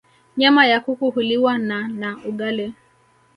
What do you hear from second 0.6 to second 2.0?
ya kuku huliwa na